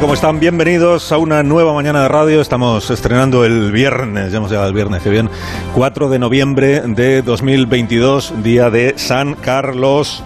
Como 0.00 0.12
están, 0.12 0.38
bienvenidos 0.38 1.10
a 1.10 1.16
una 1.16 1.42
nueva 1.42 1.72
mañana 1.72 2.02
de 2.02 2.08
radio. 2.08 2.40
Estamos 2.42 2.90
estrenando 2.90 3.44
el 3.44 3.72
viernes, 3.72 4.30
ya 4.30 4.38
hemos 4.38 4.50
llegado 4.50 4.68
el 4.68 4.74
viernes, 4.74 5.02
que 5.02 5.08
bien, 5.08 5.30
4 5.74 6.10
de 6.10 6.18
noviembre 6.18 6.82
de 6.82 7.22
2022, 7.22 8.42
día 8.42 8.68
de 8.68 8.94
San 8.98 9.34
Carlos 9.34 10.22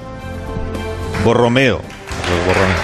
Borromeo. 1.24 1.80
Carlos 2.22 2.46
Borromeo. 2.46 2.76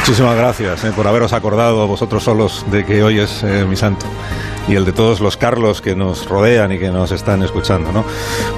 Muchísimas 0.00 0.36
gracias 0.36 0.84
eh, 0.84 0.92
por 0.94 1.06
haberos 1.06 1.32
acordado 1.32 1.86
vosotros 1.86 2.22
solos 2.22 2.66
de 2.70 2.84
que 2.84 3.02
hoy 3.02 3.20
es 3.20 3.42
eh, 3.42 3.64
mi 3.64 3.76
santo 3.76 4.06
y 4.70 4.76
el 4.76 4.84
de 4.84 4.92
todos 4.92 5.20
los 5.20 5.36
Carlos 5.36 5.80
que 5.80 5.96
nos 5.96 6.28
rodean 6.28 6.70
y 6.70 6.78
que 6.78 6.90
nos 6.90 7.10
están 7.10 7.42
escuchando. 7.42 7.90
¿no? 7.90 8.04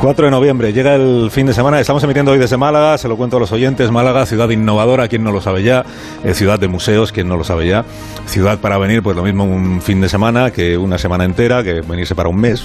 4 0.00 0.26
de 0.26 0.30
noviembre, 0.30 0.72
llega 0.74 0.94
el 0.94 1.30
fin 1.30 1.46
de 1.46 1.54
semana, 1.54 1.80
estamos 1.80 2.04
emitiendo 2.04 2.32
hoy 2.32 2.38
desde 2.38 2.58
Málaga, 2.58 2.98
se 2.98 3.08
lo 3.08 3.16
cuento 3.16 3.38
a 3.38 3.40
los 3.40 3.50
oyentes, 3.50 3.90
Málaga, 3.90 4.26
ciudad 4.26 4.50
innovadora, 4.50 5.08
quien 5.08 5.24
no 5.24 5.32
lo 5.32 5.40
sabe 5.40 5.62
ya, 5.62 5.86
eh, 6.22 6.34
ciudad 6.34 6.58
de 6.58 6.68
museos, 6.68 7.12
quien 7.12 7.28
no 7.28 7.38
lo 7.38 7.44
sabe 7.44 7.66
ya, 7.66 7.86
ciudad 8.26 8.58
para 8.58 8.76
venir, 8.76 9.02
pues 9.02 9.16
lo 9.16 9.22
mismo 9.22 9.44
un 9.44 9.80
fin 9.80 10.02
de 10.02 10.08
semana 10.10 10.50
que 10.50 10.76
una 10.76 10.98
semana 10.98 11.24
entera, 11.24 11.62
que 11.62 11.80
venirse 11.80 12.14
para 12.14 12.28
un 12.28 12.38
mes, 12.38 12.62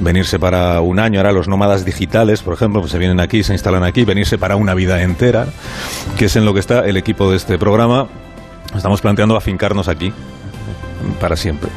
venirse 0.00 0.38
para 0.38 0.82
un 0.82 0.98
año, 0.98 1.20
ahora 1.20 1.32
los 1.32 1.48
nómadas 1.48 1.86
digitales, 1.86 2.42
por 2.42 2.52
ejemplo, 2.52 2.80
pues 2.80 2.92
se 2.92 2.98
vienen 2.98 3.18
aquí, 3.18 3.42
se 3.42 3.54
instalan 3.54 3.82
aquí, 3.82 4.04
venirse 4.04 4.36
para 4.36 4.56
una 4.56 4.74
vida 4.74 5.02
entera, 5.02 5.46
que 6.18 6.26
es 6.26 6.36
en 6.36 6.44
lo 6.44 6.52
que 6.52 6.60
está 6.60 6.80
el 6.80 6.98
equipo 6.98 7.30
de 7.30 7.38
este 7.38 7.56
programa. 7.56 8.08
Estamos 8.76 9.00
planteando 9.00 9.36
afincarnos 9.36 9.88
aquí 9.88 10.12
para 11.18 11.36
siempre. 11.36 11.70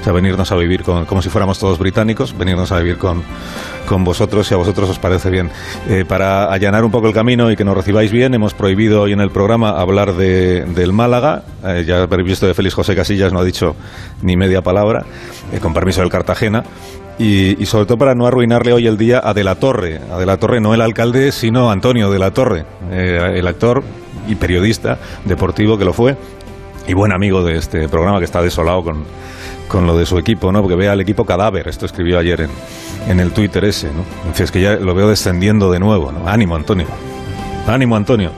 O 0.00 0.04
sea, 0.04 0.12
venirnos 0.12 0.50
a 0.52 0.56
vivir 0.56 0.82
con, 0.82 1.04
como 1.04 1.22
si 1.22 1.28
fuéramos 1.28 1.58
todos 1.58 1.78
británicos, 1.78 2.36
venirnos 2.36 2.72
a 2.72 2.78
vivir 2.78 2.98
con, 2.98 3.22
con 3.86 4.04
vosotros, 4.04 4.46
si 4.46 4.54
a 4.54 4.56
vosotros 4.56 4.88
os 4.88 4.98
parece 4.98 5.30
bien. 5.30 5.50
Eh, 5.88 6.04
para 6.06 6.52
allanar 6.52 6.84
un 6.84 6.90
poco 6.90 7.08
el 7.08 7.14
camino 7.14 7.50
y 7.50 7.56
que 7.56 7.64
nos 7.64 7.76
recibáis 7.76 8.12
bien, 8.12 8.34
hemos 8.34 8.54
prohibido 8.54 9.02
hoy 9.02 9.12
en 9.12 9.20
el 9.20 9.30
programa 9.30 9.70
hablar 9.70 10.14
de, 10.14 10.64
del 10.64 10.92
Málaga. 10.92 11.42
Eh, 11.64 11.84
ya 11.86 12.02
habéis 12.02 12.24
visto 12.24 12.46
de 12.46 12.54
Félix 12.54 12.74
José 12.74 12.94
Casillas, 12.94 13.32
no 13.32 13.40
ha 13.40 13.44
dicho 13.44 13.76
ni 14.22 14.36
media 14.36 14.62
palabra, 14.62 15.04
eh, 15.52 15.58
con 15.58 15.74
permiso 15.74 16.00
del 16.00 16.10
Cartagena. 16.10 16.64
Y, 17.18 17.62
y, 17.62 17.66
sobre 17.66 17.84
todo 17.84 17.98
para 17.98 18.14
no 18.14 18.26
arruinarle 18.26 18.72
hoy 18.72 18.86
el 18.86 18.96
día 18.96 19.20
a 19.22 19.34
De 19.34 19.44
la 19.44 19.56
Torre. 19.56 20.00
A 20.10 20.16
De 20.16 20.24
la 20.24 20.38
Torre, 20.38 20.58
no 20.60 20.72
el 20.72 20.80
alcalde, 20.80 21.32
sino 21.32 21.70
Antonio 21.70 22.10
De 22.10 22.18
la 22.18 22.30
Torre, 22.30 22.64
eh, 22.90 23.34
el 23.34 23.46
actor 23.46 23.82
y 24.26 24.36
periodista 24.36 24.98
deportivo 25.26 25.76
que 25.76 25.84
lo 25.84 25.92
fue 25.92 26.16
y 26.86 26.94
buen 26.94 27.12
amigo 27.12 27.42
de 27.42 27.56
este 27.56 27.88
programa 27.88 28.18
que 28.18 28.24
está 28.24 28.40
desolado 28.40 28.82
con, 28.82 29.04
con 29.70 29.86
lo 29.86 29.96
de 29.96 30.04
su 30.04 30.18
equipo, 30.18 30.50
¿no? 30.50 30.60
Porque 30.60 30.74
vea 30.74 30.92
al 30.92 31.00
equipo 31.00 31.24
cadáver, 31.24 31.68
esto 31.68 31.86
escribió 31.86 32.18
ayer 32.18 32.40
en, 32.42 32.50
en 33.08 33.20
el 33.20 33.30
Twitter 33.30 33.64
ese, 33.64 33.86
¿no? 33.86 34.04
Entonces, 34.18 34.46
es 34.46 34.50
que 34.50 34.60
ya 34.60 34.74
lo 34.74 34.94
veo 34.94 35.08
descendiendo 35.08 35.70
de 35.70 35.78
nuevo, 35.78 36.10
¿no? 36.10 36.26
Ánimo, 36.28 36.56
Antonio. 36.56 36.86
Ánimo, 37.66 37.94
Antonio. 37.94 38.32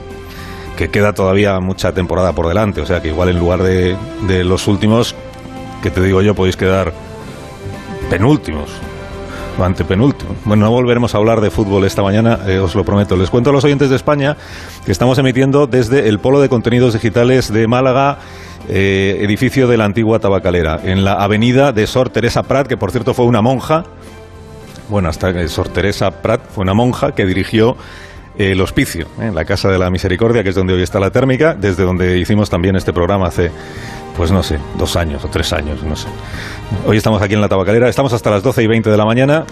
Que 0.77 0.89
queda 0.89 1.13
todavía 1.13 1.59
mucha 1.59 1.91
temporada 1.91 2.33
por 2.33 2.47
delante, 2.47 2.81
o 2.81 2.85
sea 2.85 3.01
que 3.01 3.07
igual 3.07 3.29
en 3.29 3.39
lugar 3.39 3.63
de, 3.63 3.97
de 4.27 4.43
los 4.43 4.67
últimos, 4.67 5.15
que 5.81 5.89
te 5.89 6.01
digo 6.01 6.21
yo, 6.21 6.35
podéis 6.35 6.55
quedar 6.55 6.93
penúltimos 8.09 8.69
o 9.57 9.63
antepenúltimo. 9.63 10.35
Bueno, 10.45 10.65
no 10.65 10.71
volveremos 10.71 11.13
a 11.13 11.17
hablar 11.17 11.41
de 11.41 11.51
fútbol 11.51 11.83
esta 11.85 12.01
mañana, 12.01 12.39
eh, 12.47 12.59
os 12.59 12.75
lo 12.75 12.83
prometo. 12.83 13.15
Les 13.15 13.29
cuento 13.29 13.49
a 13.49 13.53
los 13.53 13.63
oyentes 13.63 13.89
de 13.89 13.95
España 13.95 14.37
que 14.85 14.91
estamos 14.91 15.17
emitiendo 15.17 15.67
desde 15.67 16.09
el 16.09 16.19
Polo 16.19 16.41
de 16.41 16.49
Contenidos 16.49 16.93
Digitales 16.93 17.51
de 17.53 17.67
Málaga, 17.67 18.19
eh, 18.69 19.19
edificio 19.21 19.67
de 19.67 19.77
la 19.77 19.85
antigua 19.85 20.19
tabacalera, 20.19 20.79
en 20.83 21.03
la 21.03 21.13
avenida 21.13 21.71
de 21.71 21.87
Sor 21.87 22.09
Teresa 22.09 22.43
Prat, 22.43 22.67
que 22.67 22.77
por 22.77 22.91
cierto 22.91 23.13
fue 23.13 23.25
una 23.25 23.41
monja. 23.41 23.83
Bueno, 24.89 25.09
hasta 25.09 25.47
Sor 25.47 25.69
Teresa 25.69 26.11
Prat 26.11 26.41
fue 26.53 26.63
una 26.63 26.73
monja 26.73 27.13
que 27.13 27.25
dirigió 27.25 27.77
el 28.37 28.59
hospicio, 28.61 29.07
¿eh? 29.21 29.31
la 29.33 29.45
Casa 29.45 29.69
de 29.69 29.77
la 29.77 29.89
Misericordia, 29.89 30.43
que 30.43 30.49
es 30.49 30.55
donde 30.55 30.73
hoy 30.73 30.81
está 30.81 30.99
la 30.99 31.11
térmica, 31.11 31.53
desde 31.53 31.83
donde 31.83 32.17
hicimos 32.17 32.49
también 32.49 32.75
este 32.75 32.91
programa 32.91 33.27
hace, 33.27 33.51
pues 34.17 34.31
no 34.31 34.41
sé, 34.41 34.59
dos 34.77 34.95
años 34.95 35.23
o 35.23 35.27
tres 35.27 35.53
años, 35.53 35.83
no 35.83 35.95
sé. 35.95 36.07
Hoy 36.85 36.97
estamos 36.97 37.21
aquí 37.21 37.35
en 37.35 37.41
la 37.41 37.49
tabacalera, 37.49 37.89
estamos 37.89 38.13
hasta 38.13 38.31
las 38.31 38.43
12 38.43 38.63
y 38.63 38.67
20 38.67 38.89
de 38.89 38.97
la 38.97 39.05
mañana. 39.05 39.45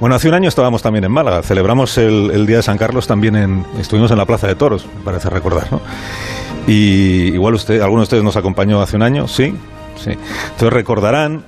Bueno, 0.00 0.14
hace 0.14 0.28
un 0.28 0.34
año 0.34 0.48
estábamos 0.48 0.80
también 0.80 1.04
en 1.04 1.10
Málaga, 1.10 1.42
celebramos 1.42 1.98
el, 1.98 2.46
Día 2.46 2.58
de 2.58 2.62
San 2.62 2.78
Carlos 2.78 3.08
también 3.08 3.34
en, 3.34 3.66
estuvimos 3.80 4.12
en 4.12 4.18
la 4.18 4.26
Plaza 4.26 4.46
de 4.46 4.54
Toros, 4.54 4.86
me 4.86 5.02
parece 5.02 5.28
recordar, 5.28 5.72
¿no? 5.72 5.80
Y 6.68 7.32
igual 7.34 7.54
usted, 7.54 7.80
alguno 7.80 8.02
de 8.02 8.04
ustedes 8.04 8.22
nos 8.22 8.36
acompañó 8.36 8.80
hace 8.80 8.94
un 8.94 9.02
año, 9.02 9.26
sí, 9.26 9.54
sí. 9.96 10.10
Entonces 10.10 10.72
recordarán 10.72 11.44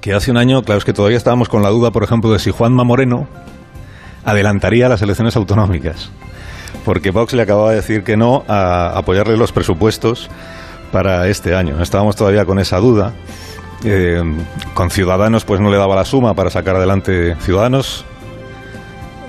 que 0.00 0.14
hace 0.14 0.32
un 0.32 0.36
año, 0.36 0.64
claro, 0.64 0.78
es 0.78 0.84
que 0.84 0.92
todavía 0.92 1.16
estábamos 1.16 1.48
con 1.48 1.62
la 1.62 1.68
duda, 1.68 1.92
por 1.92 2.02
ejemplo, 2.02 2.32
de 2.32 2.40
si 2.40 2.50
Juanma 2.50 2.82
Moreno 2.82 3.28
adelantaría 4.24 4.88
las 4.88 5.00
elecciones 5.02 5.36
autonómicas, 5.36 6.10
porque 6.84 7.12
Vox 7.12 7.34
le 7.34 7.42
acababa 7.42 7.70
de 7.70 7.76
decir 7.76 8.02
que 8.02 8.16
no 8.16 8.42
a 8.48 8.98
apoyarle 8.98 9.36
los 9.36 9.52
presupuestos 9.52 10.28
para 10.90 11.28
este 11.28 11.54
año. 11.54 11.80
Estábamos 11.80 12.16
todavía 12.16 12.44
con 12.44 12.58
esa 12.58 12.78
duda. 12.78 13.12
Eh, 13.84 14.22
con 14.74 14.90
Ciudadanos 14.90 15.44
pues 15.44 15.60
no 15.60 15.70
le 15.70 15.78
daba 15.78 15.96
la 15.96 16.04
suma 16.04 16.34
para 16.34 16.50
sacar 16.50 16.76
adelante 16.76 17.34
Ciudadanos. 17.40 18.04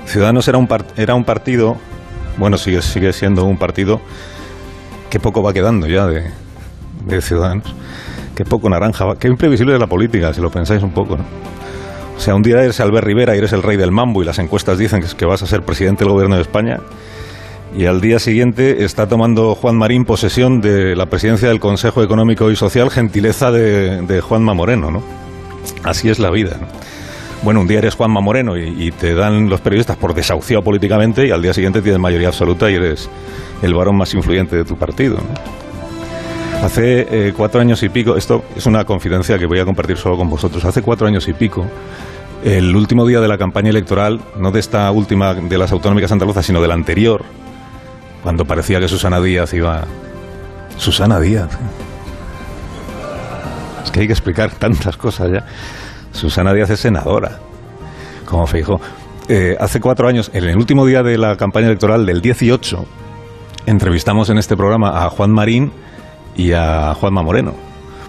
Ciudadanos 0.05 0.47
era 0.47 0.57
un, 0.57 0.67
era 0.97 1.15
un 1.15 1.23
partido, 1.23 1.77
bueno, 2.37 2.57
sigue, 2.57 2.81
sigue 2.81 3.13
siendo 3.13 3.45
un 3.45 3.57
partido 3.57 4.01
que 5.09 5.19
poco 5.19 5.41
va 5.41 5.53
quedando 5.53 5.87
ya 5.87 6.05
de, 6.05 6.31
de 7.05 7.21
Ciudadanos, 7.21 7.73
que 8.35 8.43
poco 8.43 8.69
naranja 8.69 9.15
que 9.19 9.27
imprevisible 9.27 9.73
es 9.73 9.79
la 9.79 9.87
política, 9.87 10.33
si 10.33 10.41
lo 10.41 10.49
pensáis 10.49 10.83
un 10.83 10.91
poco, 10.91 11.17
¿no? 11.17 11.23
O 12.17 12.19
sea, 12.19 12.35
un 12.35 12.43
día 12.43 12.61
eres 12.61 12.79
Albert 12.79 13.05
Rivera 13.05 13.35
y 13.35 13.39
eres 13.39 13.53
el 13.53 13.63
rey 13.63 13.77
del 13.77 13.91
mambo 13.91 14.21
y 14.21 14.25
las 14.25 14.37
encuestas 14.37 14.77
dicen 14.77 15.01
que 15.17 15.25
vas 15.25 15.41
a 15.41 15.47
ser 15.47 15.63
presidente 15.63 16.03
del 16.03 16.13
gobierno 16.13 16.35
de 16.35 16.41
España 16.41 16.77
y 17.75 17.85
al 17.85 18.01
día 18.01 18.19
siguiente 18.19 18.83
está 18.83 19.07
tomando 19.07 19.55
Juan 19.55 19.75
Marín 19.75 20.05
posesión 20.05 20.61
de 20.61 20.95
la 20.95 21.05
presidencia 21.05 21.47
del 21.47 21.59
Consejo 21.59 22.03
Económico 22.03 22.51
y 22.51 22.55
Social, 22.55 22.89
gentileza 22.89 23.51
de, 23.51 24.01
de 24.01 24.21
Juanma 24.21 24.53
Moreno, 24.53 24.91
¿no? 24.91 25.01
Así 25.83 26.09
es 26.09 26.19
la 26.19 26.31
vida, 26.31 26.57
¿no? 26.59 26.67
Bueno, 27.43 27.61
un 27.61 27.67
día 27.67 27.79
eres 27.79 27.95
Juanma 27.95 28.21
Moreno 28.21 28.55
y, 28.55 28.91
te 28.91 29.15
dan 29.15 29.49
los 29.49 29.61
periodistas 29.61 29.97
por 29.97 30.13
desahuciado 30.13 30.63
políticamente 30.63 31.25
y 31.25 31.31
al 31.31 31.41
día 31.41 31.55
siguiente 31.55 31.81
tienes 31.81 31.99
mayoría 31.99 32.27
absoluta 32.27 32.69
y 32.69 32.75
eres 32.75 33.09
el 33.63 33.73
varón 33.73 33.97
más 33.97 34.13
influyente 34.13 34.55
de 34.55 34.63
tu 34.63 34.77
partido. 34.77 35.17
Hace 36.61 37.07
eh, 37.09 37.33
cuatro 37.35 37.59
años 37.59 37.81
y 37.81 37.89
pico, 37.89 38.15
esto 38.15 38.43
es 38.55 38.67
una 38.67 38.85
confidencia 38.85 39.39
que 39.39 39.47
voy 39.47 39.57
a 39.57 39.65
compartir 39.65 39.97
solo 39.97 40.17
con 40.17 40.29
vosotros, 40.29 40.63
hace 40.65 40.83
cuatro 40.83 41.07
años 41.07 41.27
y 41.27 41.33
pico, 41.33 41.65
el 42.43 42.75
último 42.75 43.07
día 43.07 43.19
de 43.19 43.27
la 43.27 43.39
campaña 43.39 43.71
electoral, 43.71 44.21
no 44.37 44.51
de 44.51 44.59
esta 44.59 44.91
última 44.91 45.33
de 45.33 45.57
las 45.57 45.71
autonómicas 45.71 46.11
andaluzas, 46.11 46.45
sino 46.45 46.61
de 46.61 46.67
la 46.67 46.75
anterior, 46.75 47.23
cuando 48.23 48.45
parecía 48.45 48.79
que 48.79 48.87
Susana 48.87 49.19
Díaz 49.19 49.53
iba... 49.53 49.85
Susana 50.77 51.19
Díaz. 51.19 51.49
Es 53.83 53.91
que 53.91 54.01
hay 54.01 54.07
que 54.07 54.13
explicar 54.13 54.51
tantas 54.51 54.97
cosas 54.97 55.31
ya. 55.31 55.45
Susana 56.11 56.53
Díaz 56.53 56.69
es 56.69 56.79
senadora, 56.79 57.39
como 58.25 58.47
Feijo. 58.47 58.79
Eh, 59.27 59.55
hace 59.59 59.79
cuatro 59.79 60.07
años, 60.07 60.29
en 60.33 60.43
el 60.43 60.57
último 60.57 60.85
día 60.85 61.03
de 61.03 61.17
la 61.17 61.37
campaña 61.37 61.67
electoral 61.67 62.05
del 62.05 62.21
18, 62.21 62.85
entrevistamos 63.65 64.29
en 64.29 64.37
este 64.37 64.57
programa 64.57 65.05
a 65.05 65.09
Juan 65.09 65.31
Marín 65.31 65.71
y 66.35 66.51
a 66.53 66.93
Juanma 66.95 67.21
Moreno, 67.21 67.53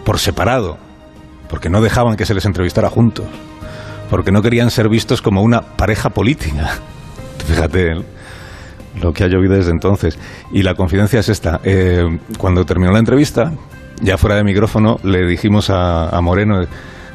por 0.04 0.18
separado, 0.18 0.78
porque 1.48 1.70
no 1.70 1.80
dejaban 1.80 2.16
que 2.16 2.26
se 2.26 2.34
les 2.34 2.44
entrevistara 2.44 2.90
juntos, 2.90 3.26
porque 4.10 4.32
no 4.32 4.42
querían 4.42 4.70
ser 4.70 4.88
vistos 4.88 5.22
como 5.22 5.42
una 5.42 5.62
pareja 5.62 6.10
política. 6.10 6.78
Fíjate, 7.46 8.02
lo 9.00 9.12
que 9.12 9.24
ha 9.24 9.28
llovido 9.28 9.54
desde 9.54 9.70
entonces. 9.70 10.18
Y 10.52 10.62
la 10.62 10.74
confidencia 10.74 11.20
es 11.20 11.28
esta. 11.28 11.60
Eh, 11.64 12.18
cuando 12.38 12.64
terminó 12.64 12.92
la 12.92 12.98
entrevista, 12.98 13.52
ya 14.00 14.18
fuera 14.18 14.36
de 14.36 14.44
micrófono, 14.44 14.98
le 15.02 15.26
dijimos 15.26 15.70
a, 15.70 16.18
Moreno, 16.20 16.66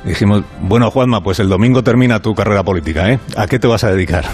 dijimos, 0.06 0.44
bueno 0.62 0.90
Juanma, 0.90 1.22
pues 1.22 1.40
el 1.40 1.50
domingo 1.50 1.84
termina 1.84 2.22
tu 2.22 2.34
carrera 2.34 2.64
política, 2.64 3.12
¿eh? 3.12 3.20
¿A 3.36 3.48
qué 3.48 3.60
te 3.60 3.68
vas 3.68 3.84
a 3.84 3.92
dedicar? 3.92 4.26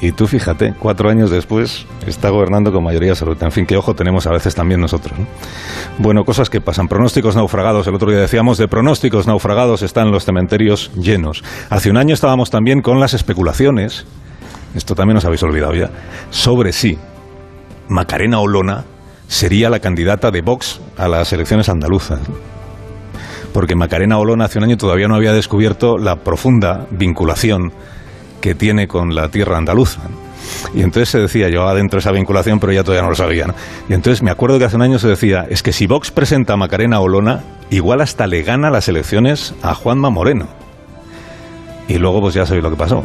Y 0.00 0.12
tú 0.12 0.28
fíjate, 0.28 0.74
cuatro 0.78 1.10
años 1.10 1.28
después 1.28 1.84
está 2.06 2.30
gobernando 2.30 2.72
con 2.72 2.84
mayoría 2.84 3.10
absoluta. 3.10 3.46
En 3.46 3.52
fin, 3.52 3.66
qué 3.66 3.76
ojo 3.76 3.94
tenemos 3.94 4.28
a 4.28 4.30
veces 4.30 4.54
también 4.54 4.80
nosotros. 4.80 5.18
¿no? 5.18 5.26
Bueno, 5.98 6.24
cosas 6.24 6.48
que 6.50 6.60
pasan. 6.60 6.86
Pronósticos 6.86 7.34
naufragados. 7.34 7.86
El 7.88 7.96
otro 7.96 8.08
día 8.08 8.20
decíamos 8.20 8.58
de 8.58 8.68
pronósticos 8.68 9.26
naufragados 9.26 9.82
están 9.82 10.12
los 10.12 10.24
cementerios 10.24 10.92
llenos. 10.94 11.42
Hace 11.68 11.90
un 11.90 11.96
año 11.96 12.14
estábamos 12.14 12.50
también 12.50 12.80
con 12.80 13.00
las 13.00 13.12
especulaciones 13.12 14.06
esto 14.78 14.94
también 14.94 15.18
os 15.18 15.24
habéis 15.24 15.42
olvidado 15.42 15.74
ya, 15.74 15.90
sobre 16.30 16.72
sí, 16.72 16.96
Macarena 17.88 18.40
Olona 18.40 18.84
sería 19.26 19.68
la 19.70 19.80
candidata 19.80 20.30
de 20.30 20.40
Vox 20.40 20.80
a 20.96 21.08
las 21.08 21.32
elecciones 21.32 21.68
andaluzas. 21.68 22.20
Porque 23.52 23.74
Macarena 23.74 24.18
Olona 24.18 24.44
hace 24.44 24.58
un 24.58 24.64
año 24.64 24.76
todavía 24.76 25.08
no 25.08 25.14
había 25.14 25.32
descubierto 25.32 25.98
la 25.98 26.16
profunda 26.16 26.86
vinculación 26.90 27.72
que 28.40 28.54
tiene 28.54 28.86
con 28.86 29.14
la 29.14 29.30
tierra 29.30 29.58
andaluza. 29.58 30.00
Y 30.74 30.82
entonces 30.82 31.08
se 31.08 31.18
decía, 31.18 31.48
yo 31.48 31.66
adentro 31.66 31.96
de 31.96 32.00
esa 32.00 32.12
vinculación, 32.12 32.60
pero 32.60 32.72
ya 32.72 32.84
todavía 32.84 33.02
no 33.02 33.10
lo 33.10 33.16
sabía. 33.16 33.54
Y 33.88 33.94
entonces 33.94 34.22
me 34.22 34.30
acuerdo 34.30 34.58
que 34.58 34.64
hace 34.64 34.76
un 34.76 34.82
año 34.82 34.98
se 34.98 35.08
decía, 35.08 35.46
es 35.48 35.62
que 35.62 35.72
si 35.72 35.86
Vox 35.86 36.10
presenta 36.10 36.54
a 36.54 36.56
Macarena 36.56 37.00
Olona, 37.00 37.42
igual 37.70 38.00
hasta 38.00 38.26
le 38.26 38.42
gana 38.42 38.70
las 38.70 38.88
elecciones 38.88 39.54
a 39.62 39.74
Juanma 39.74 40.10
Moreno. 40.10 40.46
Y 41.88 41.98
luego 41.98 42.20
pues 42.20 42.34
ya 42.34 42.46
sabéis 42.46 42.62
lo 42.62 42.70
que 42.70 42.76
pasó. 42.76 43.02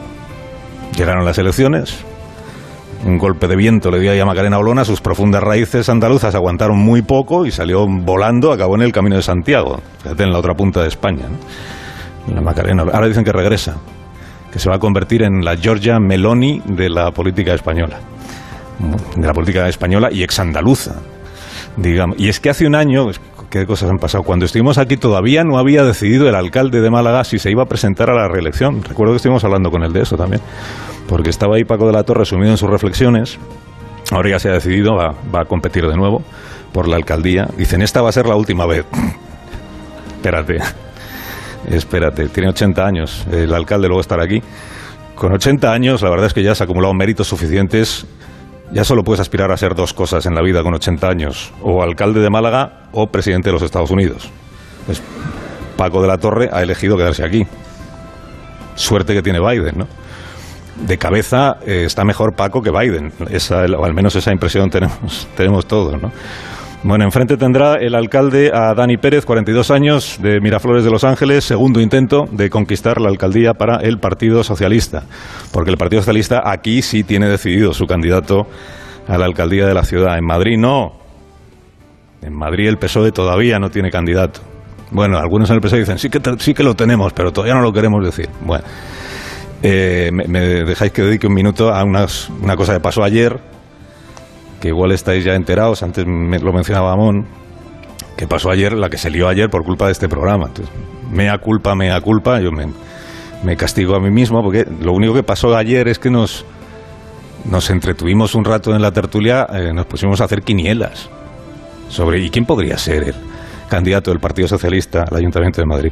Llegaron 0.95 1.25
las 1.25 1.37
elecciones, 1.37 2.03
un 3.05 3.17
golpe 3.17 3.47
de 3.47 3.55
viento 3.55 3.91
le 3.91 3.99
dio 3.99 4.21
a 4.21 4.25
Macarena 4.25 4.59
Olona, 4.59 4.85
sus 4.85 5.01
profundas 5.01 5.43
raíces 5.43 5.89
andaluzas 5.89 6.35
aguantaron 6.35 6.77
muy 6.77 7.01
poco 7.01 7.45
y 7.45 7.51
salió 7.51 7.85
volando, 7.87 8.51
acabó 8.51 8.75
en 8.75 8.83
el 8.83 8.91
camino 8.91 9.17
de 9.17 9.21
Santiago, 9.21 9.81
en 10.05 10.31
la 10.31 10.39
otra 10.39 10.53
punta 10.53 10.81
de 10.81 10.87
España. 10.87 11.25
La 12.33 12.41
Macarena, 12.41 12.83
ahora 12.83 13.07
dicen 13.07 13.25
que 13.25 13.33
regresa, 13.33 13.75
que 14.51 14.59
se 14.59 14.69
va 14.69 14.75
a 14.75 14.79
convertir 14.79 15.23
en 15.23 15.43
la 15.43 15.57
Georgia 15.57 15.99
Meloni 15.99 16.61
de 16.65 16.89
la 16.89 17.11
política 17.11 17.53
española, 17.53 17.99
de 19.15 19.27
la 19.27 19.33
política 19.33 19.67
española 19.67 20.09
y 20.11 20.23
exandaluza, 20.23 20.95
digamos. 21.75 22.17
Y 22.19 22.29
es 22.29 22.39
que 22.39 22.51
hace 22.51 22.65
un 22.65 22.75
año, 22.75 23.09
qué 23.59 23.65
cosas 23.65 23.89
han 23.89 23.97
pasado. 23.97 24.23
Cuando 24.23 24.45
estuvimos 24.45 24.77
aquí 24.77 24.97
todavía 24.97 25.43
no 25.43 25.57
había 25.57 25.83
decidido 25.83 26.27
el 26.27 26.35
alcalde 26.35 26.81
de 26.81 26.89
Málaga 26.89 27.23
si 27.23 27.39
se 27.39 27.51
iba 27.51 27.63
a 27.63 27.65
presentar 27.67 28.09
a 28.09 28.15
la 28.15 28.27
reelección. 28.27 28.83
Recuerdo 28.83 29.13
que 29.13 29.17
estuvimos 29.17 29.43
hablando 29.43 29.69
con 29.69 29.83
él 29.83 29.93
de 29.93 30.01
eso 30.01 30.17
también 30.17 30.41
porque 31.07 31.29
estaba 31.29 31.55
ahí 31.55 31.63
Paco 31.63 31.85
de 31.85 31.93
la 31.93 32.03
Torre 32.03 32.25
sumido 32.25 32.51
en 32.51 32.57
sus 32.57 32.69
reflexiones. 32.69 33.37
Ahora 34.11 34.31
ya 34.31 34.39
se 34.39 34.49
ha 34.49 34.53
decidido, 34.53 34.95
va, 34.95 35.15
a 35.33 35.45
competir 35.45 35.87
de 35.87 35.95
nuevo 35.95 36.23
por 36.71 36.87
la 36.87 36.95
alcaldía. 36.95 37.47
Dicen, 37.57 37.81
esta 37.81 38.01
va 38.01 38.09
a 38.09 38.11
ser 38.11 38.25
la 38.25 38.35
última 38.35 38.65
vez. 38.65 38.85
espérate, 40.15 40.57
espérate, 41.69 42.29
tiene 42.29 42.49
80 42.49 42.85
años, 42.85 43.25
el 43.31 43.53
alcalde 43.53 43.87
luego 43.87 44.01
estará 44.01 44.23
aquí. 44.23 44.41
Con 45.15 45.31
80 45.33 45.71
años, 45.71 46.01
la 46.01 46.09
verdad 46.09 46.27
es 46.27 46.33
que 46.33 46.43
ya 46.43 46.55
se 46.55 46.63
ha 46.63 46.65
acumulado 46.65 46.93
méritos 46.93 47.27
suficientes. 47.27 48.07
Ya 48.71 48.83
solo 48.83 49.03
puedes 49.03 49.19
aspirar 49.19 49.51
a 49.51 49.57
ser 49.57 49.75
dos 49.75 49.93
cosas 49.93 50.25
en 50.25 50.33
la 50.33 50.41
vida 50.41 50.63
con 50.63 50.73
80 50.73 51.07
años, 51.07 51.53
o 51.61 51.83
alcalde 51.83 52.21
de 52.21 52.29
Málaga 52.29 52.87
o 52.91 53.07
presidente 53.07 53.49
de 53.49 53.53
los 53.53 53.61
Estados 53.61 53.91
Unidos. 53.91 54.29
Pues 54.85 55.01
Paco 55.77 56.01
de 56.01 56.07
la 56.07 56.17
Torre 56.17 56.49
ha 56.51 56.61
elegido 56.61 56.97
quedarse 56.97 57.23
aquí. 57.23 57.45
Suerte 58.75 59.13
que 59.13 59.21
tiene 59.21 59.39
Biden, 59.39 59.77
¿no? 59.77 59.87
de 60.75 60.97
cabeza 60.97 61.57
eh, 61.65 61.83
está 61.85 62.03
mejor 62.03 62.35
Paco 62.35 62.61
que 62.61 62.71
Biden. 62.71 63.11
Esa, 63.29 63.65
o 63.65 63.85
al 63.85 63.93
menos 63.93 64.15
esa 64.15 64.31
impresión 64.31 64.69
tenemos, 64.69 65.27
tenemos 65.35 65.67
todos, 65.67 66.01
¿no? 66.01 66.11
Bueno, 66.85 67.05
enfrente 67.05 67.37
tendrá 67.37 67.75
el 67.75 67.95
alcalde 67.95 68.51
a 68.53 68.73
Dani 68.73 68.97
Pérez, 68.97 69.25
42 69.25 69.71
años, 69.71 70.19
de 70.21 70.41
Miraflores 70.41 70.83
de 70.83 70.91
Los 70.91 71.05
Ángeles, 71.05 71.45
segundo 71.45 71.79
intento 71.79 72.25
de 72.29 72.49
conquistar 72.49 72.99
la 72.99 73.07
alcaldía 73.07 73.53
para 73.53 73.77
el 73.77 73.99
Partido 73.99 74.43
Socialista, 74.43 75.03
porque 75.53 75.71
el 75.71 75.77
Partido 75.77 76.01
Socialista 76.01 76.41
aquí 76.43 76.81
sí 76.81 77.05
tiene 77.05 77.29
decidido 77.29 77.71
su 77.73 77.85
candidato 77.85 78.47
a 79.07 79.17
la 79.17 79.23
alcaldía 79.23 79.65
de 79.65 79.73
la 79.73 79.85
ciudad. 79.85 80.17
En 80.17 80.25
Madrid 80.25 80.57
no. 80.59 80.91
En 82.21 82.33
Madrid 82.33 82.67
el 82.67 82.77
PSOE 82.77 83.13
todavía 83.13 83.59
no 83.59 83.69
tiene 83.69 83.89
candidato. 83.89 84.41
Bueno, 84.91 85.17
algunos 85.17 85.49
en 85.51 85.55
el 85.55 85.61
PSOE 85.61 85.79
dicen, 85.79 85.97
sí 85.97 86.09
que, 86.09 86.19
sí 86.39 86.53
que 86.53 86.63
lo 86.63 86.75
tenemos, 86.75 87.13
pero 87.13 87.31
todavía 87.31 87.55
no 87.55 87.61
lo 87.61 87.71
queremos 87.71 88.03
decir. 88.03 88.27
Bueno. 88.41 88.65
Eh, 89.65 90.09
me, 90.11 90.65
dejáis 90.65 90.91
que 90.91 91.01
dedique 91.01 91.27
un 91.27 91.33
minuto 91.33 91.73
a 91.73 91.85
una 91.85 92.57
cosa 92.57 92.73
que 92.73 92.81
pasó 92.81 93.01
ayer, 93.01 93.39
que 94.63 94.69
igual 94.69 94.93
estáis 94.93 95.25
ya 95.25 95.35
enterados, 95.35 95.83
antes 95.83 96.05
me, 96.07 96.39
lo 96.39 96.53
mencionaba 96.53 96.93
Amón, 96.93 97.25
que 98.15 98.27
pasó 98.27 98.49
ayer, 98.49 98.71
la 98.71 98.89
que 98.89 98.97
se 98.97 99.09
lió 99.09 99.27
ayer 99.27 99.49
por 99.49 99.65
culpa 99.65 99.87
de 99.87 99.91
este 99.91 100.07
programa. 100.07 100.51
Mea 101.11 101.37
culpa, 101.39 101.75
mea 101.75 101.99
culpa, 101.99 102.39
yo 102.39 102.49
me, 102.49 103.57
castigo 103.57 103.93
a 103.93 103.99
mí 103.99 104.09
mismo, 104.09 104.41
porque 104.41 104.65
lo 104.79 104.93
único 104.93 105.13
que 105.15 105.21
pasó 105.21 105.53
ayer 105.53 105.89
es 105.89 105.99
que 105.99 106.09
nos, 106.09 106.45
nos 107.43 107.69
entretuvimos 107.69 108.35
un 108.35 108.45
rato 108.45 108.73
en 108.73 108.81
la 108.81 108.93
tertulia, 108.93 109.45
eh, 109.51 109.73
nos 109.73 109.85
pusimos 109.85 110.21
a 110.21 110.23
hacer 110.23 110.43
quinielas 110.43 111.09
sobre 111.89 112.19
¿y 112.19 112.29
quién 112.29 112.45
podría 112.45 112.77
ser 112.77 113.03
él? 113.03 113.15
candidato 113.67 114.11
del 114.11 114.21
Partido 114.21 114.47
Socialista 114.47 115.03
al 115.11 115.17
Ayuntamiento 115.17 115.59
de 115.59 115.65
Madrid. 115.65 115.91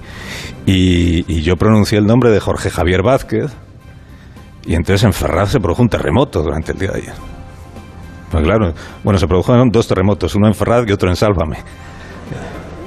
Y, 0.66 1.42
yo 1.42 1.58
pronuncié 1.58 1.98
el 1.98 2.06
nombre 2.06 2.30
de 2.30 2.40
Jorge 2.40 2.70
Javier 2.70 3.04
Vázquez, 3.04 3.52
y 4.66 4.76
entonces 4.76 5.04
en 5.04 5.12
Ferraz 5.12 5.52
se 5.52 5.60
produjo 5.60 5.82
un 5.82 5.90
terremoto 5.90 6.42
durante 6.42 6.72
el 6.72 6.78
día 6.78 6.92
de 6.92 7.00
ayer. 7.00 7.41
Pues 8.32 8.44
claro, 8.44 8.74
bueno, 9.04 9.20
se 9.20 9.28
produjeron 9.28 9.70
dos 9.70 9.88
terremotos, 9.88 10.36
uno 10.36 10.48
en 10.48 10.54
Ferraz 10.54 10.86
y 10.88 10.92
otro 10.94 11.10
en 11.10 11.16
Sálvame. 11.16 11.58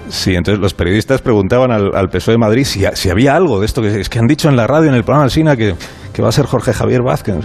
Sí, 0.08 0.34
entonces 0.34 0.60
los 0.60 0.74
periodistas 0.74 1.20
preguntaban 1.20 1.70
al, 1.70 2.08
PSOE 2.08 2.34
de 2.34 2.38
Madrid 2.38 2.64
si, 2.64 2.84
si, 2.94 3.10
había 3.10 3.34
algo 3.34 3.60
de 3.60 3.66
esto 3.66 3.82
que 3.82 4.00
es 4.00 4.08
que 4.08 4.18
han 4.18 4.26
dicho 4.26 4.48
en 4.48 4.56
la 4.56 4.66
radio, 4.66 4.88
en 4.88 4.94
el 4.94 5.02
programa 5.02 5.24
Alsina, 5.24 5.56
que, 5.56 5.74
que 6.12 6.22
va 6.22 6.28
a 6.28 6.32
ser 6.32 6.46
Jorge 6.46 6.72
Javier 6.72 7.02
Vázquez. 7.02 7.36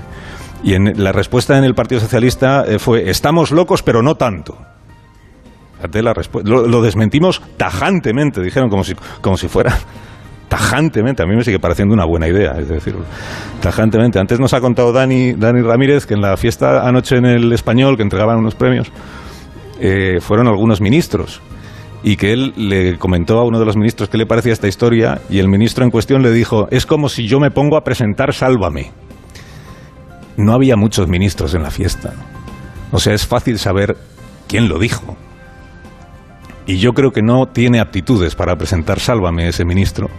Y 0.63 0.73
en, 0.73 1.03
la 1.03 1.11
respuesta 1.11 1.57
en 1.57 1.63
el 1.63 1.73
Partido 1.73 1.99
Socialista 1.99 2.63
eh, 2.67 2.79
fue, 2.79 3.09
estamos 3.09 3.51
locos, 3.51 3.81
pero 3.81 4.01
no 4.01 4.15
tanto. 4.15 4.57
Lo, 6.43 6.67
lo, 6.67 6.81
desmentimos 6.81 7.41
tajantemente, 7.55 8.41
dijeron, 8.41 8.69
como 8.69 8.83
si, 8.83 8.95
como 9.21 9.37
si 9.37 9.47
fuera 9.47 9.77
tajantemente. 10.49 11.23
A 11.23 11.25
mí 11.25 11.35
me 11.35 11.43
sigue 11.43 11.59
pareciendo 11.59 11.93
una 11.93 12.05
buena 12.05 12.27
idea, 12.27 12.55
es 12.59 12.67
decir, 12.67 12.95
tajantemente. 13.61 14.19
Antes 14.19 14.39
nos 14.39 14.53
ha 14.53 14.59
contado 14.59 14.91
Dani, 14.91 15.33
Dani 15.33 15.61
Ramírez 15.61 16.05
que 16.05 16.15
en 16.15 16.21
la 16.21 16.35
fiesta 16.35 16.85
anoche 16.85 17.15
en 17.15 17.25
el 17.25 17.53
español, 17.53 17.95
que 17.95 18.03
entregaban 18.03 18.37
unos 18.37 18.55
premios, 18.55 18.91
eh, 19.79 20.17
fueron 20.19 20.47
algunos 20.47 20.81
ministros 20.81 21.41
y 22.03 22.17
que 22.17 22.33
él 22.33 22.53
le 22.57 22.97
comentó 22.97 23.39
a 23.39 23.45
uno 23.45 23.59
de 23.59 23.65
los 23.65 23.77
ministros 23.77 24.09
qué 24.09 24.17
le 24.17 24.25
parecía 24.25 24.53
esta 24.53 24.67
historia 24.67 25.21
y 25.29 25.39
el 25.39 25.47
ministro 25.47 25.85
en 25.85 25.91
cuestión 25.91 26.21
le 26.21 26.31
dijo, 26.31 26.67
es 26.71 26.85
como 26.85 27.09
si 27.09 27.27
yo 27.27 27.39
me 27.39 27.51
pongo 27.51 27.77
a 27.77 27.83
presentar 27.83 28.33
Sálvame. 28.33 28.91
No 30.35 30.53
había 30.53 30.75
muchos 30.75 31.07
ministros 31.07 31.53
en 31.53 31.63
la 31.63 31.71
fiesta. 31.71 32.13
O 32.91 32.99
sea, 32.99 33.13
es 33.13 33.27
fácil 33.27 33.59
saber 33.59 33.97
quién 34.47 34.69
lo 34.69 34.79
dijo. 34.79 35.17
Y 36.65 36.77
yo 36.77 36.93
creo 36.93 37.11
que 37.11 37.21
no 37.21 37.47
tiene 37.47 37.79
aptitudes 37.79 38.35
para 38.35 38.55
presentar 38.55 38.99
Sálvame 38.99 39.47
ese 39.49 39.65
ministro. 39.65 40.09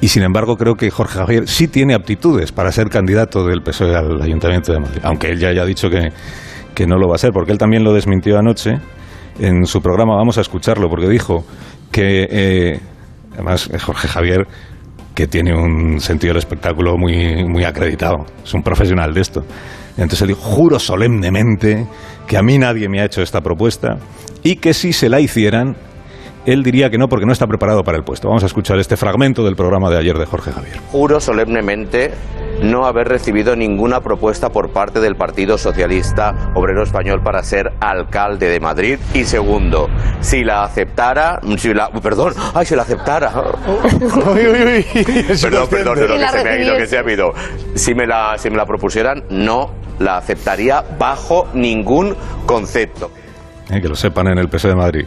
Y 0.00 0.08
sin 0.08 0.22
embargo 0.22 0.56
creo 0.56 0.74
que 0.74 0.90
Jorge 0.90 1.18
Javier 1.18 1.48
sí 1.48 1.68
tiene 1.68 1.94
aptitudes 1.94 2.52
para 2.52 2.70
ser 2.70 2.88
candidato 2.88 3.46
del 3.46 3.62
PSOE 3.62 3.96
al 3.96 4.20
Ayuntamiento 4.22 4.72
de 4.72 4.80
Madrid. 4.80 5.00
Aunque 5.02 5.28
él 5.28 5.38
ya 5.38 5.48
haya 5.48 5.64
dicho 5.64 5.88
que, 5.88 6.10
que 6.74 6.86
no 6.86 6.98
lo 6.98 7.08
va 7.08 7.14
a 7.14 7.18
ser, 7.18 7.30
porque 7.32 7.52
él 7.52 7.58
también 7.58 7.82
lo 7.82 7.92
desmintió 7.92 8.38
anoche 8.38 8.78
en 9.38 9.64
su 9.66 9.80
programa. 9.80 10.16
Vamos 10.16 10.38
a 10.38 10.42
escucharlo, 10.42 10.88
porque 10.88 11.08
dijo 11.08 11.44
que, 11.90 12.26
eh, 12.30 12.80
además, 13.32 13.70
Jorge 13.80 14.08
Javier 14.08 14.46
que 15.16 15.26
tiene 15.26 15.54
un 15.54 15.98
sentido 15.98 16.34
del 16.34 16.40
espectáculo 16.40 16.98
muy, 16.98 17.42
muy 17.46 17.64
acreditado, 17.64 18.26
es 18.44 18.52
un 18.52 18.62
profesional 18.62 19.14
de 19.14 19.22
esto. 19.22 19.44
Entonces 19.92 20.20
él 20.20 20.28
dijo, 20.28 20.42
juro 20.42 20.78
solemnemente 20.78 21.86
que 22.26 22.36
a 22.36 22.42
mí 22.42 22.58
nadie 22.58 22.86
me 22.90 23.00
ha 23.00 23.06
hecho 23.06 23.22
esta 23.22 23.40
propuesta 23.40 23.96
y 24.42 24.56
que 24.56 24.74
si 24.74 24.92
se 24.92 25.08
la 25.08 25.18
hicieran, 25.18 25.74
él 26.46 26.62
diría 26.62 26.90
que 26.90 26.96
no 26.96 27.08
porque 27.08 27.26
no 27.26 27.32
está 27.32 27.46
preparado 27.46 27.82
para 27.82 27.98
el 27.98 28.04
puesto. 28.04 28.28
Vamos 28.28 28.44
a 28.44 28.46
escuchar 28.46 28.78
este 28.78 28.96
fragmento 28.96 29.44
del 29.44 29.56
programa 29.56 29.90
de 29.90 29.98
ayer 29.98 30.16
de 30.16 30.26
Jorge 30.26 30.52
Javier. 30.52 30.78
Juro 30.92 31.20
solemnemente 31.20 32.12
no 32.62 32.86
haber 32.86 33.08
recibido 33.08 33.56
ninguna 33.56 34.00
propuesta 34.00 34.50
por 34.50 34.70
parte 34.70 35.00
del 35.00 35.16
Partido 35.16 35.58
Socialista 35.58 36.52
Obrero 36.54 36.84
Español 36.84 37.20
para 37.22 37.42
ser 37.42 37.72
alcalde 37.80 38.48
de 38.48 38.60
Madrid. 38.60 38.98
Y 39.12 39.24
segundo, 39.24 39.88
si 40.20 40.44
la 40.44 40.62
aceptara, 40.64 41.40
si 41.58 41.74
la, 41.74 41.90
perdón, 41.90 42.32
ay, 42.54 42.64
si 42.64 42.76
la 42.76 42.82
aceptara. 42.82 43.32
uy, 44.32 44.46
uy, 44.46 44.62
uy. 44.62 45.04
Perdón, 45.42 45.68
perdón, 45.68 45.98
lo 45.98 46.16
que 46.16 46.28
se 46.28 46.44
me 46.44 46.50
ha 46.50 46.62
ido, 46.62 46.76
que 46.76 46.86
se 46.86 46.98
ha 46.98 47.12
ido. 47.12 47.32
Si 47.74 47.94
me 47.94 48.06
la, 48.06 48.38
si 48.38 48.50
me 48.50 48.56
la 48.56 48.64
propusieran, 48.64 49.24
no 49.30 49.72
la 49.98 50.18
aceptaría 50.18 50.82
bajo 50.98 51.48
ningún 51.54 52.14
concepto. 52.46 53.10
Eh, 53.70 53.80
que 53.80 53.88
lo 53.88 53.96
sepan 53.96 54.28
en 54.28 54.38
el 54.38 54.48
PSOE 54.48 54.70
de 54.70 54.76
Madrid. 54.76 55.06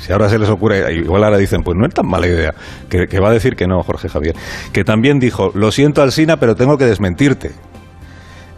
Si 0.00 0.12
ahora 0.12 0.28
se 0.28 0.38
les 0.38 0.48
ocurre, 0.48 0.92
igual 0.94 1.24
ahora 1.24 1.38
dicen, 1.38 1.62
pues 1.62 1.76
no 1.76 1.86
es 1.86 1.92
tan 1.92 2.06
mala 2.06 2.26
idea, 2.26 2.54
que, 2.88 3.20
va 3.20 3.30
a 3.30 3.32
decir 3.32 3.56
que 3.56 3.66
no, 3.66 3.82
Jorge 3.82 4.08
Javier. 4.08 4.34
Que 4.72 4.84
también 4.84 5.18
dijo, 5.18 5.50
lo 5.54 5.72
siento 5.72 6.02
Alsina, 6.02 6.38
pero 6.38 6.54
tengo 6.54 6.78
que 6.78 6.84
desmentirte. 6.84 7.52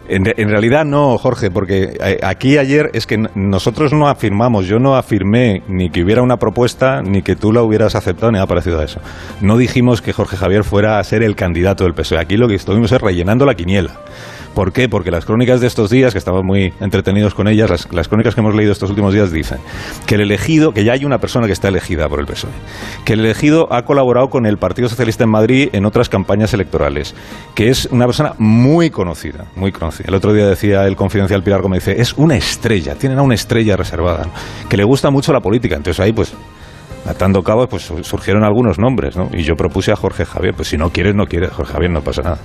En, 0.07 0.25
realidad 0.49 0.83
no, 0.83 1.17
Jorge, 1.17 1.51
porque 1.51 1.95
eh, 2.03 2.19
aquí 2.21 2.57
ayer 2.57 2.89
es 2.93 3.07
que 3.07 3.17
nosotros 3.33 3.93
no 3.93 4.09
afirmamos, 4.09 4.65
yo 4.65 4.77
no 4.77 4.97
afirmé 4.97 5.63
ni 5.69 5.89
que 5.89 6.03
hubiera 6.03 6.21
una 6.21 6.35
propuesta, 6.35 7.01
ni 7.01 7.21
que 7.21 7.37
tú 7.37 7.53
la 7.53 7.63
hubieras 7.63 7.95
aceptado, 7.95 8.29
ni 8.29 8.37
ha 8.37 8.45
parecido 8.45 8.81
a 8.81 8.83
eso. 8.83 8.99
No 9.39 9.55
dijimos 9.55 10.01
que 10.01 10.11
Jorge 10.11 10.35
Javier 10.35 10.65
fuera 10.65 10.99
a 10.99 11.03
ser 11.05 11.23
el 11.23 11.35
candidato 11.37 11.85
del 11.85 11.93
PSOE. 11.93 12.19
Aquí 12.19 12.35
lo 12.35 12.49
que 12.49 12.55
estuvimos 12.55 12.91
es 12.91 12.99
rellenando 12.99 13.45
la 13.45 13.55
quiniela 13.55 13.91
¿Por 14.53 14.73
qué? 14.73 14.89
Porque 14.89 15.11
las 15.11 15.25
crónicas 15.25 15.61
de 15.61 15.67
estos 15.67 15.89
días, 15.89 16.13
que 16.13 16.17
estamos 16.17 16.43
muy 16.43 16.73
entretenidos 16.79 17.33
con 17.33 17.47
ellas, 17.47 17.87
las, 17.91 18.07
crónicas 18.07 18.35
que 18.35 18.41
hemos 18.41 18.53
leído 18.53 18.71
estos 18.71 18.89
últimos 18.89 19.13
días 19.13 19.31
dicen 19.31 19.59
que 20.05 20.15
el 20.15 20.21
elegido, 20.21 20.73
que 20.73 20.83
ya 20.83 20.93
hay 20.93 21.05
una 21.05 21.19
persona 21.19 21.47
que 21.47 21.53
está 21.53 21.69
elegida 21.69 22.09
por 22.09 22.19
el 22.19 22.25
PSOE, 22.25 22.51
que 23.05 23.13
el 23.13 23.21
elegido 23.21 23.71
ha 23.71 23.83
colaborado 23.83 24.29
con 24.29 24.45
el 24.45 24.57
Partido 24.57 24.89
Socialista 24.89 25.23
en 25.23 25.29
Madrid 25.29 25.69
en 25.71 25.85
otras 25.85 26.09
campañas 26.09 26.53
electorales, 26.53 27.15
que 27.55 27.69
es 27.69 27.87
una 27.91 28.05
persona 28.05 28.33
muy 28.37 28.89
conocida, 28.89 29.45
muy 29.55 29.71
conocida. 29.71 30.07
El 30.09 30.15
otro 30.15 30.33
día 30.33 30.47
decía 30.47 30.85
el 30.85 30.95
confidencial 30.95 31.43
Pilar 31.43 31.61
Gómez, 31.61 31.85
dice, 31.85 32.01
es 32.01 32.13
una 32.13 32.35
estrella, 32.35 32.95
tienen 32.95 33.19
a 33.19 33.21
una 33.21 33.35
estrella 33.35 33.77
reservada, 33.77 34.27
que 34.67 34.77
le 34.77 34.83
gusta 34.83 35.09
mucho 35.09 35.31
la 35.31 35.39
política. 35.39 35.75
Entonces 35.75 35.99
ahí 35.99 36.11
pues 36.11 36.33
atando 37.05 37.41
cabos, 37.41 37.67
pues 37.67 37.91
surgieron 38.01 38.43
algunos 38.43 38.77
nombres, 38.77 39.17
¿no? 39.17 39.29
Y 39.33 39.43
yo 39.43 39.55
propuse 39.55 39.91
a 39.91 39.95
Jorge 39.95 40.25
Javier, 40.25 40.53
pues 40.55 40.67
si 40.67 40.77
no 40.77 40.89
quieres, 40.89 41.15
no 41.15 41.25
quieres, 41.25 41.51
Jorge 41.51 41.73
Javier, 41.73 41.91
no 41.91 42.01
pasa 42.01 42.21
nada. 42.21 42.37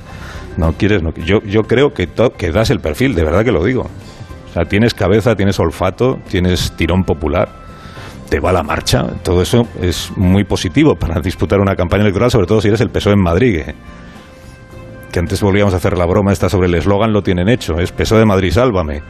No 0.57 0.73
quieres, 0.73 1.03
no 1.03 1.13
Yo, 1.15 1.41
yo 1.43 1.63
creo 1.63 1.93
que, 1.93 2.09
que 2.37 2.51
das 2.51 2.71
el 2.71 2.81
perfil, 2.81 3.15
de 3.15 3.25
verdad 3.25 3.45
que 3.45 3.53
lo 3.53 3.63
digo. 3.65 3.83
O 3.83 4.53
sea, 4.53 4.65
tienes 4.65 4.95
cabeza, 4.95 5.35
tienes 5.35 5.59
olfato, 5.61 6.19
tienes 6.29 6.73
tirón 6.77 7.05
popular, 7.05 7.49
te 8.29 8.41
va 8.41 8.53
la 8.53 8.63
marcha. 8.63 9.05
Todo 9.23 9.43
eso 9.43 9.67
es 9.81 10.11
muy 10.17 10.45
positivo 10.45 10.95
para 10.95 11.21
disputar 11.21 11.61
una 11.61 11.75
campaña 11.75 12.03
electoral, 12.03 12.31
sobre 12.31 12.47
todo 12.47 12.61
si 12.61 12.69
eres 12.69 12.81
el 12.81 12.91
PSOE 12.91 13.15
en 13.15 13.23
Madrid. 13.23 13.63
Que, 15.13 15.19
antes 15.19 15.41
volvíamos 15.41 15.73
a 15.73 15.79
hacer 15.79 15.97
la 15.97 16.05
broma 16.05 16.33
esta 16.33 16.49
sobre 16.49 16.69
el 16.69 16.75
eslogan, 16.75 17.13
lo 17.13 17.23
tienen 17.23 17.49
hecho. 17.49 17.79
Es 17.79 17.93
PSOE 17.93 18.21
de 18.21 18.27
Madrid, 18.27 18.51
sálvame 18.51 19.03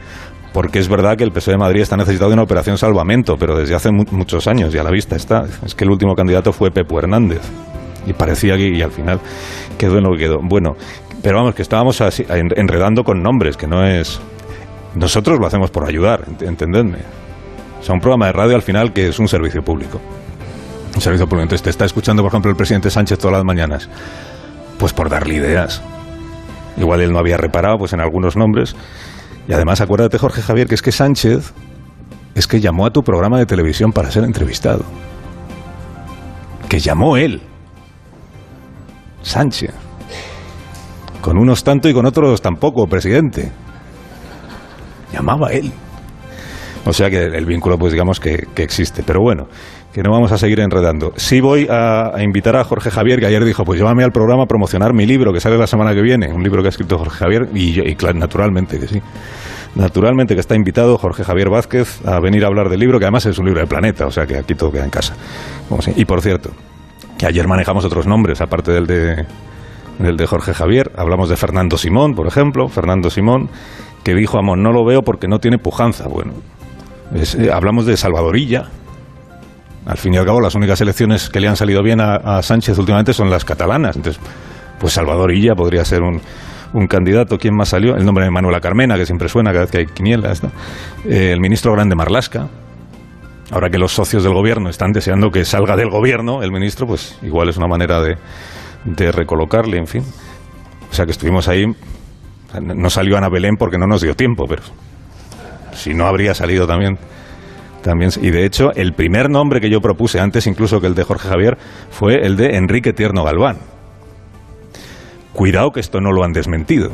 porque 0.53 0.79
es 0.79 0.87
verdad 0.87 1.15
que 1.17 1.23
el 1.23 1.31
PSOE 1.31 1.53
de 1.53 1.57
Madrid 1.59 1.81
está 1.81 1.97
necesitado 1.97 2.31
de 2.31 2.33
una 2.33 2.43
operación 2.43 2.79
salvamento, 2.79 3.35
pero 3.37 3.55
desde 3.55 3.75
hace 3.75 3.91
muchos 3.91 4.47
años 4.47 4.73
y 4.73 4.77
a 4.79 4.83
la 4.83 4.89
vista 4.89 5.15
está. 5.15 5.45
Es 5.63 5.75
que 5.75 5.83
el 5.83 5.91
último 5.91 6.15
candidato 6.15 6.51
fue 6.51 6.71
Pepo 6.71 6.97
Hernández 6.97 7.41
y 8.07 8.13
parecía 8.13 8.55
que 8.57 8.69
y 8.69 8.81
al 8.81 8.91
final 8.91 9.19
quedó 9.77 9.97
en 9.97 10.05
lo 10.05 10.11
que 10.13 10.19
quedó. 10.19 10.39
Bueno, 10.41 10.75
pero 11.21 11.37
vamos, 11.37 11.55
que 11.55 11.61
estábamos 11.61 12.01
así, 12.01 12.25
enredando 12.29 13.03
con 13.03 13.21
nombres, 13.21 13.57
que 13.57 13.67
no 13.67 13.85
es... 13.85 14.19
Nosotros 14.95 15.39
lo 15.39 15.47
hacemos 15.47 15.69
por 15.69 15.87
ayudar, 15.87 16.25
entendedme. 16.41 16.99
O 17.79 17.83
sea, 17.83 17.93
un 17.93 18.01
programa 18.01 18.27
de 18.27 18.31
radio 18.31 18.55
al 18.55 18.61
final 18.61 18.93
que 18.93 19.09
es 19.09 19.19
un 19.19 19.27
servicio 19.27 19.61
público. 19.61 19.99
Un 20.95 21.01
servicio 21.01 21.27
público. 21.27 21.43
Entonces 21.43 21.63
te 21.63 21.69
está 21.69 21.85
escuchando, 21.85 22.23
por 22.23 22.31
ejemplo, 22.31 22.49
el 22.49 22.57
presidente 22.57 22.89
Sánchez 22.89 23.19
todas 23.19 23.37
las 23.37 23.45
mañanas. 23.45 23.89
Pues 24.79 24.93
por 24.93 25.09
darle 25.09 25.35
ideas. 25.35 25.81
Igual 26.77 27.01
él 27.01 27.11
no 27.11 27.19
había 27.19 27.37
reparado 27.37 27.77
pues 27.77 27.93
en 27.93 27.99
algunos 27.99 28.35
nombres 28.35 28.75
y 29.47 29.53
además, 29.53 29.79
acuérdate, 29.79 30.17
Jorge 30.17 30.41
Javier, 30.41 30.67
que 30.67 30.75
es 30.75 30.81
que 30.81 30.91
Sánchez 30.91 31.53
es 32.35 32.47
que 32.47 32.59
llamó 32.59 32.85
a 32.85 32.91
tu 32.91 33.01
programa 33.01 33.39
de 33.39 33.45
televisión 33.45 33.93
para 33.93 34.11
ser 34.11 34.23
entrevistado. 34.25 34.83
Que 36.67 36.79
llamó 36.79 37.15
él. 37.15 37.41
Sánchez. 39.21 39.73
Con 41.27 41.37
unos 41.37 41.61
tanto 41.61 41.89
y 41.89 41.93
con 41.93 42.05
otros 42.05 42.41
tampoco, 42.41 42.87
presidente. 42.87 43.51
Llamaba 45.11 45.51
él. 45.51 45.73
O 46.85 46.93
sea 46.93 47.09
que 47.09 47.17
el 47.17 47.45
vínculo, 47.45 47.77
pues 47.77 47.91
digamos 47.91 48.21
que, 48.21 48.47
existe. 48.55 49.03
Pero 49.05 49.19
bueno, 49.19 49.49
que 49.91 50.01
no 50.01 50.09
vamos 50.09 50.31
a 50.31 50.37
seguir 50.37 50.61
enredando. 50.61 51.11
Sí 51.17 51.41
voy 51.41 51.67
a, 51.69 52.13
invitar 52.21 52.55
a 52.55 52.63
Jorge 52.63 52.91
Javier, 52.91 53.19
que 53.19 53.25
ayer 53.25 53.43
dijo, 53.43 53.65
pues 53.65 53.77
llévame 53.77 54.05
al 54.05 54.13
programa 54.13 54.43
a 54.43 54.45
promocionar 54.45 54.93
mi 54.93 55.05
libro, 55.05 55.33
que 55.33 55.41
sale 55.41 55.57
la 55.57 55.67
semana 55.67 55.93
que 55.93 56.01
viene, 56.01 56.31
un 56.31 56.41
libro 56.41 56.61
que 56.61 56.67
ha 56.67 56.69
escrito 56.69 56.97
Jorge 56.97 57.17
Javier, 57.17 57.49
y, 57.53 57.77
y 57.81 57.95
claro, 57.95 58.17
naturalmente 58.17 58.79
que 58.79 58.87
sí. 58.87 59.01
Naturalmente 59.75 60.33
que 60.33 60.39
está 60.39 60.55
invitado 60.55 60.97
Jorge 60.97 61.25
Javier 61.25 61.49
Vázquez 61.49 61.99
a 62.05 62.21
venir 62.21 62.45
a 62.45 62.47
hablar 62.47 62.69
del 62.69 62.79
libro, 62.79 62.99
que 62.99 63.05
además 63.05 63.25
es 63.25 63.37
un 63.37 63.47
libro 63.47 63.59
de 63.59 63.67
planeta, 63.67 64.05
o 64.05 64.11
sea 64.11 64.25
que 64.25 64.37
aquí 64.37 64.55
todo 64.55 64.71
queda 64.71 64.85
en 64.85 64.91
casa. 64.91 65.13
Y 65.93 66.05
por 66.05 66.21
cierto, 66.21 66.51
que 67.17 67.25
ayer 67.25 67.45
manejamos 67.49 67.83
otros 67.83 68.07
nombres, 68.07 68.39
aparte 68.39 68.71
del 68.71 68.87
de, 68.87 69.25
del 69.99 70.17
de 70.17 70.27
Jorge 70.27 70.53
Javier. 70.53 70.91
Hablamos 70.95 71.29
de 71.29 71.37
Fernando 71.37 71.77
Simón, 71.77 72.15
por 72.15 72.27
ejemplo, 72.27 72.67
Fernando 72.67 73.09
Simón, 73.09 73.49
que 74.03 74.15
dijo, 74.15 74.37
Amón, 74.37 74.63
no 74.63 74.71
lo 74.71 74.85
veo 74.85 75.01
porque 75.01 75.27
no 75.27 75.39
tiene 75.39 75.57
pujanza. 75.57 76.07
Bueno, 76.07 76.33
eh, 77.13 77.49
hablamos 77.51 77.85
de 77.85 77.97
Salvadorilla. 77.97 78.65
Al 79.85 79.97
fin 79.97 80.13
y 80.13 80.17
al 80.17 80.25
cabo, 80.25 80.41
las 80.41 80.55
únicas 80.55 80.81
elecciones 80.81 81.29
que 81.29 81.39
le 81.39 81.47
han 81.47 81.55
salido 81.55 81.81
bien 81.81 82.01
a, 82.01 82.41
Sánchez 82.41 82.77
últimamente 82.77 83.13
son 83.13 83.29
las 83.29 83.45
catalanas. 83.45 83.95
Entonces, 83.95 84.21
pues 84.79 84.93
Salvadorilla 84.93 85.55
podría 85.55 85.85
ser 85.85 86.01
un, 86.01 86.21
candidato. 86.87 87.37
¿Quién 87.37 87.55
más 87.55 87.69
salió? 87.69 87.95
El 87.95 88.05
nombre 88.05 88.25
de 88.25 88.31
Manuela 88.31 88.59
Carmena, 88.59 88.97
que 88.97 89.05
siempre 89.05 89.29
suena 89.29 89.51
cada 89.51 89.61
vez 89.61 89.71
que 89.71 89.77
hay 89.79 89.85
quinielas. 89.87 90.43
Eh, 91.05 91.31
el 91.31 91.39
ministro 91.39 91.71
Grande 91.71 91.95
Marlasca. 91.95 92.49
Ahora 93.49 93.69
que 93.69 93.77
los 93.77 93.93
socios 93.93 94.23
del 94.23 94.33
gobierno 94.33 94.69
están 94.69 94.91
deseando 94.91 95.31
que 95.31 95.45
salga 95.45 95.77
del 95.77 95.89
gobierno, 95.89 96.43
el 96.43 96.51
ministro, 96.51 96.85
pues 96.85 97.17
igual 97.23 97.47
es 97.47 97.55
una 97.55 97.67
manera 97.67 98.01
de, 98.01 98.17
de 98.95 99.11
recolocarle, 99.11 99.77
en 99.77 99.87
fin. 99.87 100.03
O 100.89 100.93
sea 100.93 101.05
que 101.05 101.11
estuvimos 101.11 101.47
ahí. 101.47 101.65
No 102.61 102.89
salió 102.89 103.17
Ana 103.17 103.29
Belén 103.29 103.55
porque 103.57 103.77
no 103.77 103.87
nos 103.87 104.01
dio 104.01 104.15
tiempo, 104.15 104.45
pero 104.47 104.63
si 105.73 105.93
no 105.93 106.05
habría 106.07 106.33
salido 106.33 106.65
también. 106.65 106.97
También, 107.83 108.11
y 108.21 108.31
de 108.31 108.45
hecho, 108.45 108.71
el 108.75 108.93
primer 108.93 109.29
nombre 109.29 109.61
que 109.61 109.69
yo 109.69 109.79
propuse, 109.79 110.19
antes 110.19 110.47
incluso 110.47 110.81
que 110.81 110.87
el 110.87 110.95
de 110.95 111.03
Jorge 111.03 111.29
Javier, 111.29 111.57
fue 111.89 112.25
el 112.25 112.35
de 112.35 112.57
Enrique 112.57 112.91
Tierno 112.91 113.23
Galván. 113.23 113.57
Cuidado 115.33 115.71
que 115.71 115.79
esto 115.79 116.01
no 116.01 116.11
lo 116.11 116.23
han 116.23 116.31
desmentido. 116.31 116.91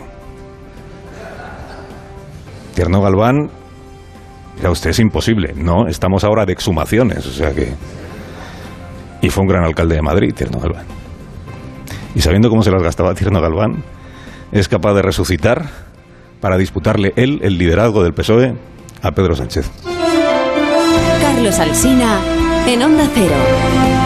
Tierno 2.75 3.01
Galván, 3.01 3.49
ya 4.61 4.69
usted 4.69 4.89
es 4.89 4.99
imposible. 4.99 5.53
No, 5.55 5.87
estamos 5.87 6.23
ahora 6.23 6.45
de 6.45 6.53
exhumaciones, 6.53 7.25
o 7.25 7.31
sea 7.31 7.53
que. 7.53 7.73
Y 9.21 9.29
fue 9.29 9.43
un 9.43 9.47
gran 9.47 9.63
alcalde 9.63 9.95
de 9.95 10.01
Madrid, 10.01 10.33
Tierno 10.35 10.59
Galván. 10.59 11.02
Y 12.15 12.21
sabiendo 12.21 12.49
cómo 12.49 12.63
se 12.63 12.71
las 12.71 12.83
gastaba 12.83 13.13
Tierno 13.15 13.41
Galván, 13.41 13.83
es 14.51 14.67
capaz 14.67 14.93
de 14.93 15.01
resucitar 15.01 15.69
para 16.39 16.57
disputarle 16.57 17.13
él 17.15 17.39
el 17.43 17.57
liderazgo 17.57 18.03
del 18.03 18.13
PSOE 18.13 18.55
a 19.01 19.11
Pedro 19.11 19.35
Sánchez. 19.35 19.69
Carlos 21.21 21.59
Alsina 21.59 22.19
en 22.67 22.83
Onda 22.83 23.09
Cero. 23.13 24.02